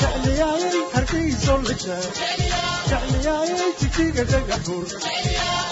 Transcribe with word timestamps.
jeclyaayay 0.00 0.78
hargayso 0.94 1.54
la 1.68 1.74
jaag 1.84 2.06
jeclyaayay 2.90 3.70
jijiga 3.80 4.24
dhagax 4.32 4.62
bur 4.68 4.84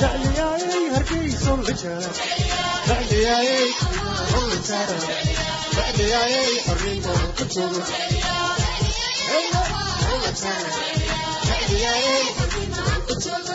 jeclyaayay 0.00 0.84
hargayso 0.94 1.52
la 1.66 1.74
jaag 1.82 2.14
jeclyaayay 2.88 3.68
ulasaara 4.40 4.98
jeclyaayay 5.76 6.52
xorrimo 6.66 7.14
ku 7.38 7.44
joogo 7.54 7.82
jeclyaayay 11.48 12.24
xorrimo 12.36 12.82
ku 13.06 13.14
joogo 13.24 13.54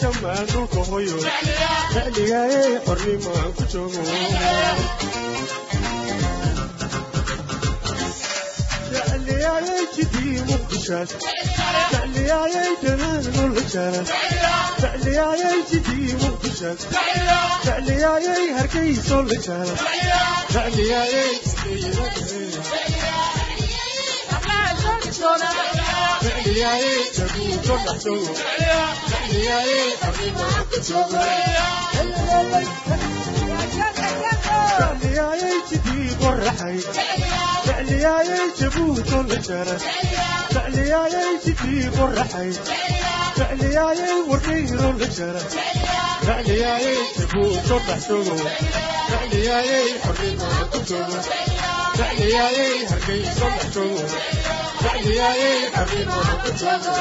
jamaanulka 0.00 0.80
hoyo 0.90 1.16
xiligaayay 1.92 2.72
qornimaan 2.86 3.50
ku 3.56 3.62
joogo 3.72 4.02
تعلياي 10.90 12.76
دنان 12.82 13.24
والهجان 13.38 14.04
تعلياي 14.82 15.62
جدي 15.72 16.14
وقشان 16.14 16.76
تعلياي 17.64 18.50
هركي 18.58 18.94
صلجان 18.94 19.76
تعلياي 20.54 21.24
جدي 21.46 21.90
وقشان 22.00 22.50
تعلياي 26.22 26.98
جدي 27.18 27.70
وقشان 27.70 28.34
تعلياي 29.10 29.94
أبي 30.02 30.30
ما 30.30 30.48
كتشوف 30.72 31.14
فعلياي 34.78 35.52
جديد 35.72 36.22
والرحي 36.22 36.78
فعلياي 37.66 38.38
جبوت 38.60 39.12
والجرس 39.12 39.82
jecliyayay 40.54 41.32
sidii 41.44 41.86
qorraxay 41.96 42.50
jecliyayay 43.38 44.16
warkayro 44.30 44.88
la 45.00 45.08
jara 45.16 45.42
jecliyayay 46.26 46.98
jabuug 47.18 47.56
ka 47.68 47.76
baxsogo 47.88 48.36
jecliyayay 49.10 49.88
xornimada 50.04 50.64
ku 50.72 50.78
togo 50.90 51.18
jecliyayay 51.98 52.74
hargeyso 52.90 53.46
baxsogo 53.56 54.02
jecliyayay 54.82 55.58
xornimada 55.76 56.34
ku 56.44 56.50
togo 56.60 56.92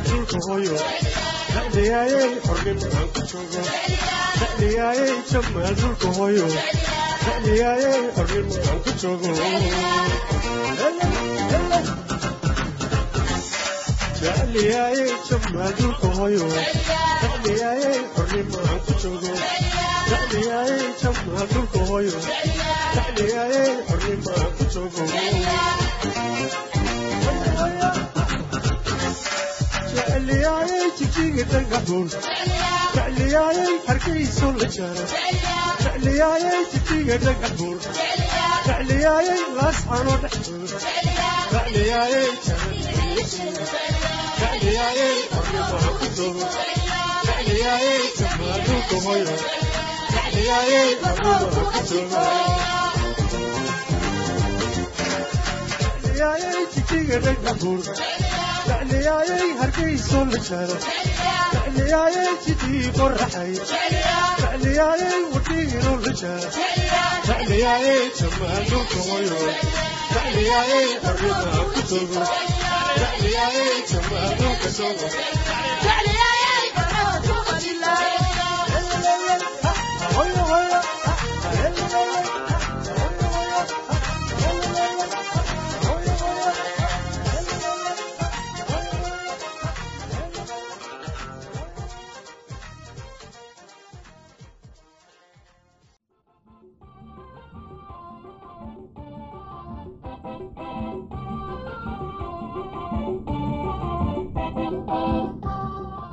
rasuulka 0.00 0.38
hooyo 0.46 0.74
dhadhigaayey 1.54 2.30
xornimo 2.46 2.86
aan 2.98 3.08
ku 3.14 3.20
joogo 3.30 3.62
dhadhigaayey 4.40 5.12
jam 5.30 5.46
rasuulka 5.64 6.08
hooyo 6.18 6.46
dhadhigaayey 7.24 8.00
xornimo 8.16 8.56
aan 8.70 8.78
ku 8.84 8.90
joogo 9.02 9.30
dhadhigaayey 14.22 15.10
jam 15.28 15.42
rasuulka 15.60 16.08
hooyo 16.18 16.46
dhadhigaayey 17.22 17.98
xornimo 18.16 18.58
aan 18.70 18.80
ku 18.86 18.92
joogo 19.02 19.32
dhadhigaayey 20.10 20.82
jam 21.02 21.16
rasuulka 21.36 21.80
hooyo 21.90 22.18
dhadhigaayey 22.96 23.70
xornimo 23.88 24.30
aan 24.42 24.52
ku 24.58 24.64
joogo 24.74 25.04
jecliyaaye 29.96 30.78
jijiga 30.98 31.44
dhagaxuun 31.52 32.08
jecliyaaye 32.94 33.66
hargeyso 33.86 34.48
la 34.60 34.66
jaro 34.76 35.04
jecliyaaye 35.84 36.52
jijiga 36.72 37.16
dhagaxuun 37.24 37.78
jecliyaaye 38.66 39.36
laasxano 39.58 40.14
dhexdood 40.22 40.72
jecliyaaye 41.52 42.22
jecliyaaye 44.40 45.08
xornimaa 45.32 45.90
ku 46.00 46.06
joogo 46.18 46.46
jecliyaaye 47.26 47.94
jamaaduulka 48.20 48.96
hoyo 49.06 49.34
jecliyaaye 50.14 50.80
xornimaa 51.02 51.42
ku 51.74 51.80
joogo 51.90 52.24
jecliyaaye 56.02 56.50
jijiga 56.74 57.16
dhagaxuun 57.26 57.80
jecliyaaye 58.70 59.38
hargeyso 59.60 60.20
la 60.32 60.38
jaro 60.48 60.76
jecliyaaye 61.54 62.24
jidii 62.44 62.90
qoraxay 62.98 63.52
jecliyaaye 64.40 65.10
wadhiiro 65.32 65.94
la 66.04 66.12
jaro 66.20 66.50
jecliyaaye 67.28 67.96
jamaaduulka 68.20 69.00
hoyo 69.08 69.40
jecliyaaye 70.14 70.80
xornimaa 71.04 71.64
ku 71.74 71.80
joogo 71.90 72.22
jecliyaaye 73.00 73.66
jamaaduulka 73.92 74.68
joogo 74.78 75.08
hoyo 75.14 75.79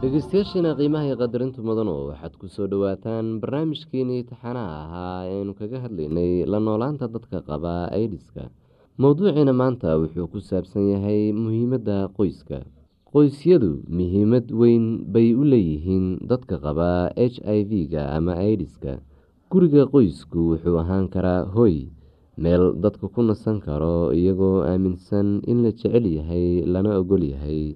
dhegeystayaashiina 0.08 0.72
qiimaha 0.80 1.06
iyo 1.12 1.16
qadarintu 1.20 1.60
mudanu 1.68 1.94
waxaad 2.16 2.34
ku 2.40 2.48
soo 2.48 2.64
dhowaataan 2.72 3.44
barnaamijkeenii 3.44 4.24
taxanaha 4.32 4.76
ahaa 4.88 5.20
ee 5.28 5.36
aynu 5.44 5.52
kaga 5.60 5.78
hadlaynay 5.84 6.48
la 6.48 6.60
noolaanta 6.64 7.12
dadka 7.16 7.44
qaba 7.50 7.92
aidiska 7.92 8.44
mowduuciina 9.04 9.52
maanta 9.62 10.00
wuxuu 10.00 10.28
ku 10.32 10.40
saabsan 10.40 10.86
yahay 10.96 11.36
muhiimadda 11.36 11.98
qoyska. 12.18 12.64
Qoysyadu 13.12 13.84
muhiimad 13.98 14.48
weyn 14.62 14.86
bay 15.14 15.36
u 15.36 15.44
leeyihiin 15.44 16.24
dadka 16.32 16.56
qaba 16.66 17.12
h 17.12 17.36
i 17.44 17.60
v-ga 17.68 18.04
ama 18.16 18.40
aidiska 18.48 19.04
guriga 19.52 19.84
qoysku 19.92 20.40
wuxuu 20.56 20.80
ahaan 20.84 21.12
karaa 21.12 21.44
hoy 21.52 21.92
meel 22.40 22.64
dadka 22.80 23.12
ku 23.12 23.20
nasan 23.28 23.60
karo 23.60 24.16
iyagoo 24.16 24.64
aaminsan 24.72 25.44
in 25.52 25.68
la 25.68 25.72
jecel 25.76 26.06
yahay 26.08 26.64
lana 26.64 26.96
ogol 26.96 27.24
yahay 27.34 27.76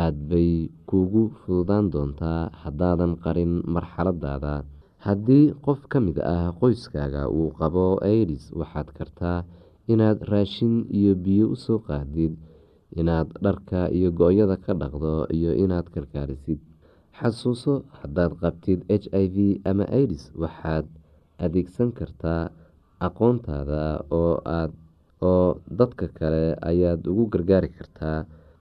aada 0.00 0.20
bay 0.30 0.50
kuugu 0.88 1.22
fududaan 1.40 1.86
doontaa 1.94 2.40
haddaadan 2.62 3.12
qarin 3.24 3.52
marxaladaada 3.74 4.54
haddii 5.06 5.44
qof 5.66 5.80
ka 5.92 5.98
mid 6.06 6.18
ah 6.34 6.46
qoyskaaga 6.60 7.22
uu 7.38 7.48
qabo 7.58 7.86
idis 8.20 8.44
waxaad 8.60 8.88
kartaa 8.98 9.38
inaad 9.92 10.18
raashin 10.32 10.74
iyo 10.98 11.12
biyo 11.24 11.46
u 11.54 11.56
soo 11.64 11.78
qaadid 11.88 12.32
inaad 13.00 13.28
dharka 13.44 13.80
iyo 13.98 14.08
go-yada 14.18 14.56
ka 14.64 14.72
dhaqdo 14.80 15.14
iyo 15.36 15.50
inaad 15.64 15.86
karkaarisid. 15.94 16.60
Xasuuso 17.18 17.74
haddaad 17.98 18.32
qabtid 18.42 18.80
h 19.02 19.04
i 19.22 19.26
v 19.34 19.36
ama 19.70 19.84
idis 20.02 20.24
waxaad 20.42 20.86
adeegsan 21.44 21.88
kartaa 21.98 22.42
aqoontaada 23.06 23.82
oo 24.20 25.44
dadka 25.78 26.06
kale 26.18 26.44
ayaad 26.70 27.00
ugu 27.10 27.24
gargaari 27.32 27.68
kartaa 27.76 28.18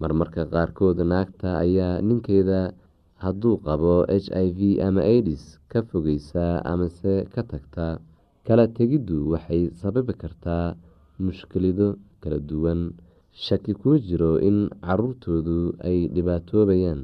marmarka 0.00 0.42
qaarkood 0.52 0.98
naagta 1.12 1.50
ayaa 1.64 2.00
ninkeeda 2.08 2.60
hadduu 3.22 3.54
qabo 3.66 3.94
h 4.24 4.26
i 4.44 4.48
v 4.58 4.60
ama 4.86 5.02
idis 5.18 5.42
ka 5.70 5.80
fogeysaa 5.90 6.54
amase 6.72 7.14
ka 7.34 7.42
tagtaa 7.50 7.94
kala 8.46 8.64
tegiddu 8.76 9.16
waxay 9.32 9.62
sababi 9.80 10.12
kartaa 10.22 10.66
mushkilado 11.24 11.88
kala 12.22 12.38
duwan. 12.48 12.80
Shaki 13.44 13.70
kuma 13.78 13.98
jiro 14.02 14.32
in 14.48 14.66
caruurtoodu 14.82 15.58
ay 15.88 15.98
dhibaatoobayaan. 16.14 17.00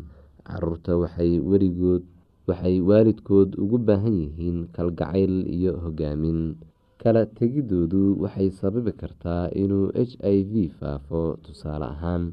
Caruurta 0.49 0.93
waxay 1.03 2.77
waalidkood 2.89 3.51
ugu 3.63 3.79
baahan 3.87 4.17
yihiin 4.25 4.59
kalgacayl 4.75 5.35
iyo 5.57 5.73
hogaamin. 5.83 6.57
Kala 6.99 7.23
tegidoodu 7.39 8.19
waxay 8.23 8.49
sababi 8.51 8.93
kartaa 9.01 9.47
inuu 9.63 9.93
h 9.95 10.19
i 10.27 10.39
v 10.51 10.53
faafo 10.79 11.37
tusaale 11.45 11.87
ahaan 11.95 12.33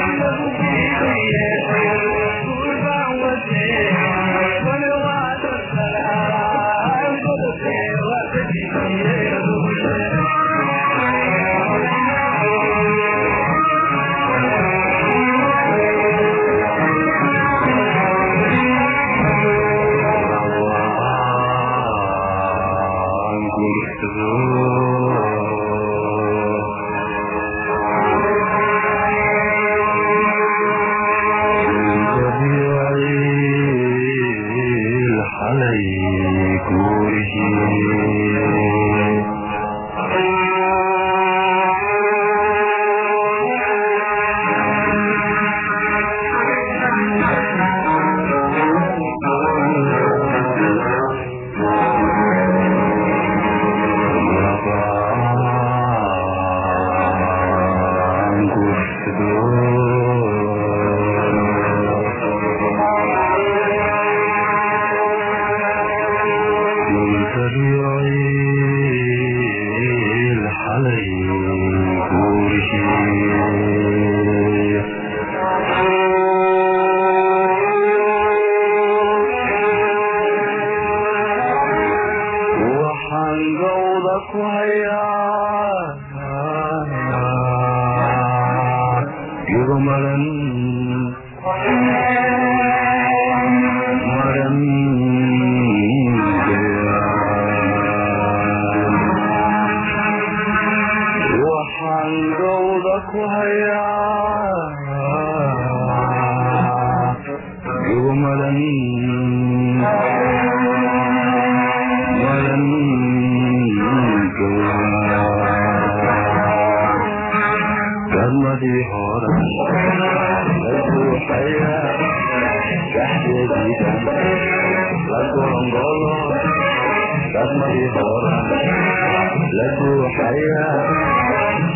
la 129.61 129.69
buuxaya 129.79 130.67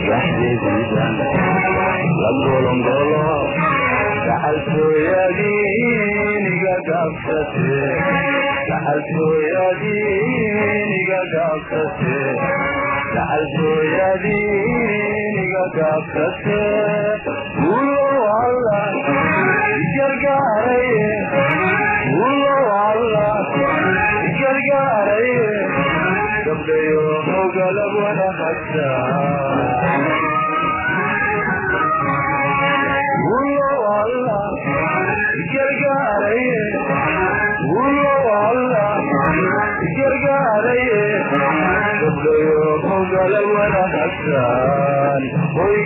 dhaxdeediidan 0.07 1.15
la 2.21 2.29
golongolo 2.43 3.27
dhaxaltooyadiiniga 4.27 6.75
gaabsate 6.89 7.73
dhaxaltooyadiiniga 8.69 11.21
gaabsate 11.33 12.15
dhaxaltooyadiiniga 13.15 15.63
gaabsate 15.77 16.57
ulow 16.57 16.64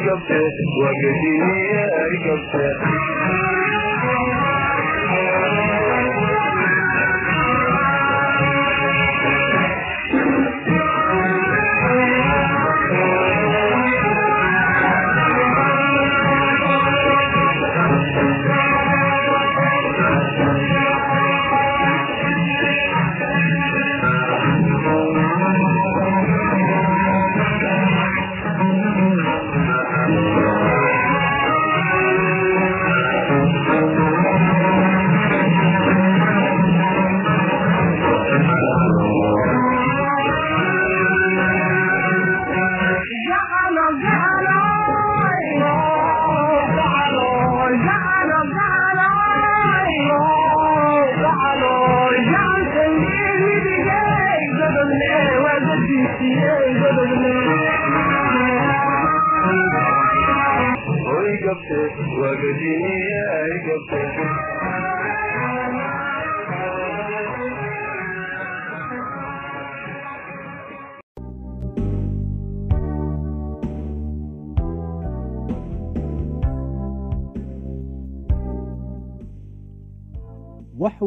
hoy 0.10 0.18
gabte 0.18 0.40
wagadiye 0.82 1.82
ay 2.02 2.14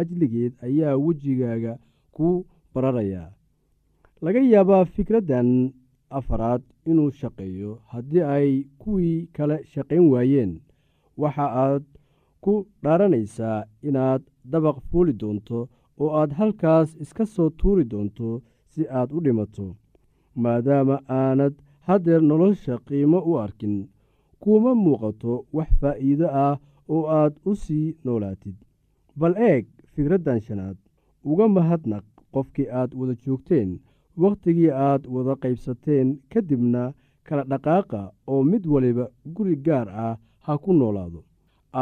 ajligeed 0.00 0.52
ayaa 0.66 0.96
wejigaaga 1.04 1.72
ku 2.16 2.28
bararayaa 2.74 3.30
laga 4.24 4.40
yaabaa 4.52 4.84
fikraddan 4.94 5.50
afaraad 6.18 6.62
inuu 6.90 7.10
shaqeeyo 7.20 7.72
haddii 7.92 8.22
ay 8.36 8.50
kuwii 8.82 9.18
kale 9.36 9.56
shaqayn 9.72 10.06
waayeen 10.12 10.52
waxa 11.22 11.46
aad 11.64 11.84
ku 12.44 12.52
dhaaranaysaa 12.82 13.58
inaad 13.88 14.22
dabaq 14.52 14.76
fuuli 14.90 15.12
doonto 15.20 15.58
oo 16.02 16.10
aad 16.20 16.30
halkaas 16.38 16.90
iska 17.02 17.24
soo 17.34 17.50
tuuri 17.58 17.84
doonto 17.92 18.28
si 18.72 18.82
aad 18.98 19.10
u 19.16 19.20
dhimato 19.24 19.66
maadaama 20.42 20.96
aanad 21.20 21.54
haddeer 21.86 22.22
nolosha 22.28 22.74
qiimo 22.86 23.18
u 23.30 23.32
arkin. 23.44 23.76
Kuuma 24.42 24.70
muuqato 24.84 25.32
wax 25.56 25.68
faa'iido 25.80 26.26
ah 26.44 26.54
oo 26.94 27.02
aad 27.20 27.34
u 27.48 27.52
sii 27.62 27.86
noolaatid. 28.04 28.54
Bal 29.20 29.34
eeg 29.50 29.64
fikraddan 30.00 30.40
shanaad. 30.40 30.76
Uga 31.24 31.46
mahadnaq 31.48 32.04
qofkii 32.32 32.68
aad 32.80 32.90
wada 32.98 33.14
joogteen 33.24 33.70
wakhtigii 34.22 34.70
aad 34.88 35.02
wada 35.14 35.34
qaybsateen 35.42 36.08
ka 36.32 36.40
dibna 36.48 36.82
kala 37.26 37.42
dhaqaaqa 37.50 38.00
oo 38.32 38.42
mid 38.50 38.64
waliba 38.72 39.04
guri 39.34 39.56
gaar 39.66 39.88
ah 39.88 40.16
ha 40.44 40.52
ku 40.62 40.72
noolaado. 40.72 41.20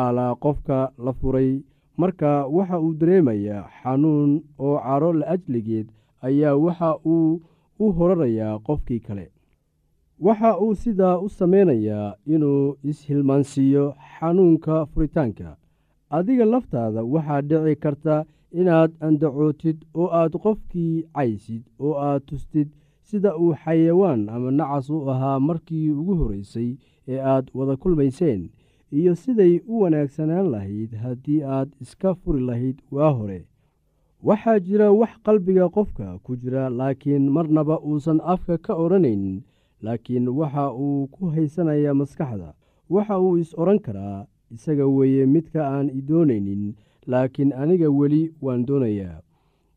Aalaa 0.00 0.34
qofka 0.42 0.78
la 1.04 1.12
furay 1.18 1.50
marka 2.00 2.30
waxa 2.56 2.80
uu 2.84 2.94
dareemayaa 3.00 3.68
xanuun 3.82 4.32
oo 4.64 4.76
caro 4.86 5.10
la 5.20 5.26
ajligeed 5.34 5.86
ayaa 6.26 6.56
waxa 6.64 6.90
uu 7.14 7.40
u 7.82 7.92
horarayaa 7.96 8.58
qofkii 8.66 9.00
kale. 9.06 9.26
Waxa 10.26 10.50
uu 10.62 10.74
sidaa 10.82 11.18
u 11.24 11.28
samaynayaa 11.28 12.14
inuu 12.34 12.76
ishilmaansiiyo 12.90 13.84
xanuunka 14.18 14.86
furitaanka 14.90 15.56
adiga 16.10 16.44
laftaada 16.44 17.02
waxaa 17.04 17.40
dhici 17.42 17.76
karta 17.80 18.24
inaad 18.60 18.90
andacootid 19.06 19.78
oo 19.94 20.08
aad 20.20 20.32
qofkii 20.44 21.02
caysid 21.14 21.62
oo 21.80 21.94
aad 22.08 22.22
tustid 22.28 22.68
sida 23.08 23.30
uu 23.36 23.54
xayawaan 23.64 24.28
ama 24.28 24.50
nacas 24.50 24.90
u 24.90 25.10
ahaa 25.10 25.40
markii 25.40 25.90
ugu 25.90 26.14
horraysay 26.20 26.70
ee 27.08 27.20
aad 27.32 27.46
wada 27.54 27.76
kulmayseen 27.76 28.50
iyo 28.98 29.14
siday 29.14 29.60
u 29.72 29.80
wanaagsanaan 29.80 30.50
lahayd 30.54 30.90
haddii 31.02 31.42
aad 31.42 31.68
iska 31.80 32.14
furi 32.14 32.40
lahayd 32.40 32.78
waa 32.90 33.10
hore. 33.18 33.40
Waxaa 34.22 34.58
jira 34.60 34.90
wax 34.92 35.10
qalbiga 35.24 35.68
qofka 35.68 36.18
ku 36.24 36.36
jira 36.36 36.70
laakiin 36.70 37.28
marnaba 37.30 37.76
uusan 37.80 38.20
afka 38.24 38.58
ka 38.58 38.74
odhanaynin 38.74 39.42
laakiin 39.82 40.28
waxa 40.28 40.72
uu 40.72 41.06
ku 41.06 41.26
haysanayaa 41.34 41.94
maskaxda 41.94 42.54
waxa 42.90 43.18
uu 43.20 43.36
is 43.38 43.54
odhan 43.58 43.78
karaa 43.78 44.26
isaga 44.54 44.86
weeye 44.86 45.26
midka 45.26 45.60
aan 45.74 45.88
i 45.98 46.00
doonaynin 46.08 46.74
laakiin 47.06 47.52
aniga 47.52 47.88
weli 47.90 48.22
waan 48.42 48.66
doonayaa. 48.68 49.20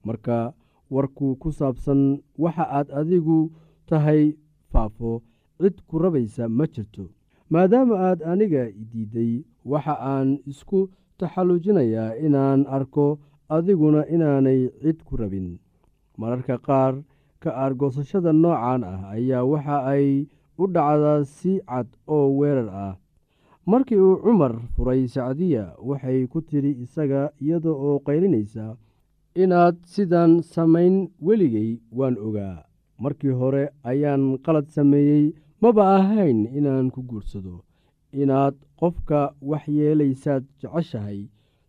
Marka 0.06 0.54
warku 0.92 1.36
ku 1.42 1.50
saabsan 1.52 2.02
waxa 2.38 2.66
aad 2.78 2.88
adigu 3.00 3.52
tahay 3.88 4.36
faafo 4.72 5.22
cid 5.62 5.76
ku 5.88 5.96
rabaysa 6.04 6.50
ma 6.50 6.66
jirto. 6.74 7.06
Maadaama 7.52 7.96
aad 8.08 8.20
aniga 8.32 8.64
i 8.82 8.84
diidday 8.92 9.34
waxa 9.66 9.96
aan 10.14 10.40
isku 10.52 10.90
taxallujinayaa 11.20 12.16
inaan 12.26 12.66
arko 12.68 13.20
adiguna 13.50 14.02
inaanay 14.14 14.70
cid 14.82 15.00
ku 15.08 15.16
rabin. 15.22 15.60
Mararka 16.18 16.58
qaar 16.68 16.94
ka 17.42 17.50
aargoosashada 17.64 18.32
noocan 18.34 18.84
ah 18.84 19.02
ayaa 19.16 19.44
waxa 19.52 19.78
ay 19.94 20.28
u 20.62 20.68
dhacdaa 20.68 21.24
si 21.26 21.60
cad 21.70 21.88
oo 22.08 22.28
weerar 22.40 22.70
ah 22.70 22.94
markii 23.66 23.96
uu 24.00 24.18
cumar 24.24 24.54
furay 24.76 25.08
sacdiya 25.08 25.64
waxay 25.88 26.28
ku 26.32 26.40
tidhi 26.42 26.72
isaga 26.84 27.22
iyada 27.44 27.70
oo 27.72 28.00
qaylinaysa 28.06 28.66
inaad 29.44 29.76
sidan 29.94 30.42
samayn 30.54 30.96
weligay 31.26 31.80
waan 31.98 32.16
ogaa. 32.28 32.64
Markii 33.02 33.30
hore 33.40 33.64
ayaan 33.84 34.24
qalad 34.46 34.68
sameeyey 34.76 35.34
maba 35.62 35.84
ahayn 35.98 36.40
inaan 36.58 36.92
ku 36.94 37.02
guursado. 37.10 37.64
Inaad 38.22 38.56
qofka 38.80 39.34
waxyeelaysaad 39.42 40.44
jeceshahay 40.62 41.20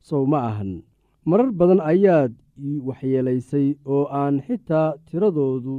sow 0.09 0.27
ma 0.27 0.39
ahan. 0.51 0.83
Marar 1.25 1.51
badan 1.59 1.81
ayaad 1.81 2.33
ii 2.59 2.79
waxyeelaysay 2.89 3.69
oo 3.87 4.05
aan 4.21 4.41
xitaa 4.47 4.95
tiradoodu 5.07 5.77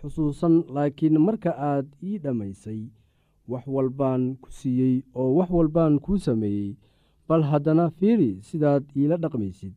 xusuusan 0.00 0.64
laakiin 0.74 1.16
marka 1.26 1.50
aad 1.70 1.86
ii 2.02 2.18
dhammaysay 2.24 2.80
wax 3.50 3.64
walbaan 3.74 4.22
ku 4.42 4.48
siiyey 4.58 4.96
oo 5.18 5.30
wax 5.38 5.50
walbaan 5.56 5.94
kuu 6.04 6.18
sameeyey. 6.26 6.76
Bal 7.28 7.42
haddana 7.50 7.84
fiiri 7.98 8.30
sidaad 8.48 8.84
iila 8.96 9.16
dhaqmaysid. 9.22 9.72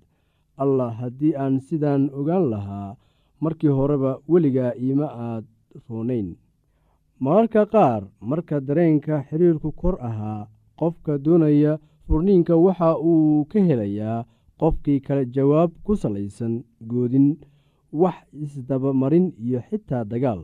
Allah 0.63 0.91
haddii 1.01 1.35
aan 1.43 1.55
sidaan 1.67 2.03
ogaan 2.19 2.45
lahaa 2.53 2.95
markii 3.43 3.69
horeba 3.77 4.11
weligaa 4.31 4.71
iima 4.83 5.07
aad 5.27 5.45
roonayn. 5.89 6.27
Mararka 7.23 7.61
qaar 7.73 8.01
marka 8.29 8.55
dareenka 8.67 9.15
xiriirku 9.29 9.69
kor 9.79 9.95
ahaa 10.09 10.47
qofka 10.79 11.13
doonaya 11.25 11.73
furniinka 12.07 12.55
waxa 12.65 12.89
uu 13.09 13.45
ka 13.51 13.59
helayaa 13.67 14.25
qofkii 14.59 14.99
kale 15.05 15.23
jawaab 15.35 15.71
ku 15.85 15.93
salaysan 16.01 16.53
goodin 16.89 17.27
wax 18.01 18.15
isdabamarin 18.43 19.27
iyo 19.45 19.59
xitaa 19.69 20.03
dagaal. 20.11 20.41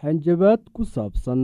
Hanjabaad 0.00 0.60
ku 0.74 0.82
saabsan 0.84 1.42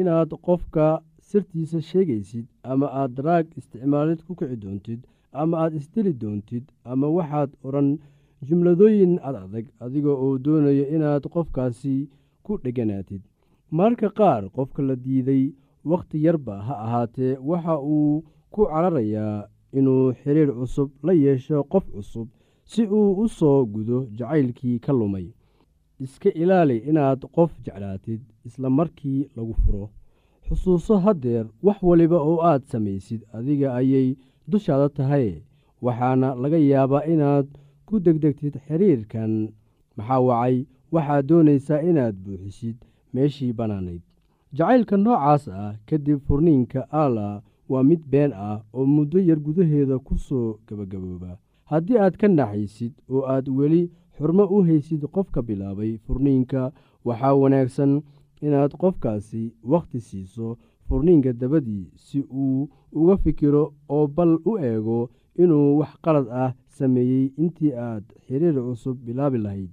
inaad 0.00 0.30
qofka 0.46 0.86
sirtiisa 1.28 1.80
sheegaysid 1.90 2.46
ama 2.70 2.86
aad 3.00 3.10
daraag 3.16 3.46
isticmaalid 3.58 4.20
ku 4.26 4.32
kici 4.38 4.56
doontid 4.62 5.00
ama 5.40 5.54
aad 5.62 5.72
isdili 5.78 6.12
doontid 6.22 6.64
ama 6.90 7.06
waxaad 7.16 7.50
odhan 7.66 7.88
jumladooyin 8.46 9.14
ad 9.28 9.36
adag 9.44 9.66
adiga 9.84 10.10
oo 10.24 10.38
doonaya 10.44 10.86
inaad 10.96 11.24
qofkaasi 11.34 11.96
ku 12.44 12.52
dheganaatid. 12.62 13.22
Mararka 13.76 14.08
qaar 14.18 14.42
qofka 14.56 14.80
la 14.88 14.94
diiday 15.04 15.44
wakhti 15.90 16.16
yarba 16.26 16.54
ha 16.66 16.74
ahaatee 16.84 17.36
waxa 17.48 17.74
uu 17.94 18.24
ku 18.52 18.60
cararayaa 18.70 19.46
inuu 19.78 20.04
xiriir 20.20 20.50
cusub 20.58 20.90
la 21.06 21.12
yeesho 21.24 21.58
qof 21.72 21.84
cusub 21.94 22.28
si 22.70 22.82
uu 22.98 23.10
u 23.22 23.24
soo 23.38 23.58
gudo 23.72 23.98
jacaylkii 24.18 24.78
ka 24.84 24.92
lumay 24.98 25.26
iska 26.04 26.30
ilaali 26.42 26.76
inaad 26.90 27.20
qof 27.36 27.50
jeclaatid 27.64 28.20
isla 28.46 28.68
markii 28.78 29.20
lagu 29.36 29.54
furo. 29.62 29.84
Xusuuso 30.46 30.94
haddeer 31.04 31.46
wax 31.66 31.78
waliba 31.82 32.18
oo 32.30 32.38
aad 32.50 32.62
samaysid 32.72 33.20
adiga 33.36 33.68
ayay 33.78 34.08
dushaada 34.50 34.88
tahay 34.96 35.28
waxaana 35.84 36.28
laga 36.42 36.58
yaabaa 36.70 37.04
inaad 37.12 37.46
ku 37.86 37.94
degdegtid 38.04 38.54
xiriirkan. 38.66 39.32
Maxaa 39.96 40.20
wacay? 40.28 40.56
Waxaad 40.94 41.26
doonaysaa 41.28 41.80
inaad 41.90 42.14
buuxisid 42.24 42.76
meeshii 43.14 43.52
bannaanayd. 43.58 44.02
Jacaylka 44.56 44.96
noocaas 44.96 45.44
ah 45.48 45.72
kadib 45.88 46.18
furniinka 46.26 46.80
allah 47.02 47.32
waa 47.70 47.82
mid 47.88 48.02
been 48.12 48.32
ah 48.48 48.58
oo 48.76 48.86
muddo 48.94 49.18
yar 49.28 49.38
gudaheeda 49.46 49.96
ku 50.06 50.14
soo 50.26 50.58
gebagabooba 50.66 51.30
haddii 51.70 51.98
aad 52.04 52.14
ka 52.20 52.26
naxaysid 52.28 52.92
oo 53.12 53.22
aad 53.32 53.46
weli 53.58 53.82
xurmo 54.20 54.44
u 54.54 54.56
haysid 54.68 55.02
qofka 55.14 55.40
bilaabay 55.48 55.92
furniinka 56.04 56.62
waxaa 57.06 57.34
wanaagsan 57.42 57.92
inaad 58.46 58.72
qofkaasi 58.82 59.42
wakhti 59.72 60.00
siiso 60.08 60.46
furniinka 60.88 61.32
dabadii 61.40 61.86
si 62.04 62.18
uu 62.42 62.68
uga 62.98 63.16
fikiro 63.22 63.62
oo 63.94 64.06
bal 64.16 64.32
u 64.50 64.52
eego 64.70 64.98
inuu 65.42 65.78
wax 65.80 65.92
qalad 66.04 66.26
ah 66.42 66.50
sameeyey 66.76 67.26
intii 67.42 67.72
aad 67.88 68.04
xiriir 68.26 68.54
cusub 68.66 68.96
bilaabi 69.04 69.38
lahayd. 69.44 69.70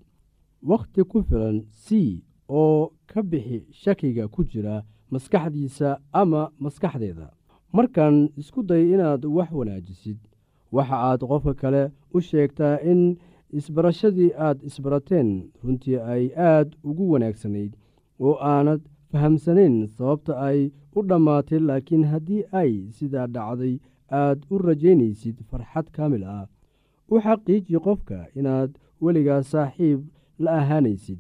Wakhti 0.70 1.02
ku 1.12 1.18
filan 1.28 1.58
c 1.84 1.86
oo 2.60 2.92
ka 3.12 3.20
bixi 3.30 3.60
shakiga 3.82 4.24
ku 4.34 4.42
jira 4.52 4.76
maskaxdiisa 5.12 5.90
ama 6.22 6.42
maskaxdeeda. 6.64 7.28
Markaan 7.76 8.16
isku 8.42 8.64
day 8.70 8.84
inaad 8.94 9.22
wax 9.38 9.50
wanaajisid 9.60 10.18
waxa 10.76 10.96
aad 11.10 11.22
qofka 11.30 11.54
kale 11.62 11.84
u 12.16 12.20
sheegtaa 12.22 12.76
in 12.92 13.02
isbarashadii 13.60 14.32
aad 14.48 14.58
isbarateen 14.70 15.30
runtii 15.64 15.96
ay 16.14 16.24
aad 16.52 16.70
ugu 16.90 17.12
wanaagsanayd 17.12 17.74
oo 18.26 18.36
aanad 18.54 18.82
fahamsanayn 19.12 19.76
sababta 19.98 20.34
ay 20.48 20.60
u 20.98 21.00
dhammaatay 21.10 21.60
laakiin 21.70 22.04
haddii 22.12 22.44
ay 22.62 22.74
sidaa 22.98 23.28
dhacday 23.36 23.76
aad 24.22 24.40
u 24.54 24.58
rajaynaysid 24.68 25.38
farxad 25.50 25.88
kaamil 25.96 26.24
ah. 26.24 26.46
U 27.12 27.16
xaqiiji 27.26 27.80
qofka 27.86 28.18
inaad 28.40 28.72
weligaa 29.04 29.42
saaxiib 29.52 30.00
la 30.44 30.52
ahaanaysid. 30.60 31.20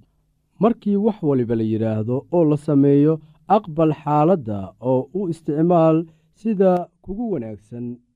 Markii 0.60 0.96
wax 1.06 1.18
waliba 1.30 1.56
la 1.56 1.63
yidhaahdo 1.72 2.16
oo 2.36 2.46
la 2.52 2.58
sameeyo 2.58 3.13
aqbal 3.58 3.94
xaaladda 4.04 4.60
oo 4.90 5.02
u 5.20 5.30
isticmaal 5.32 5.98
sida 6.42 6.72
kugu 7.04 7.26
wanaagsan 7.34 7.86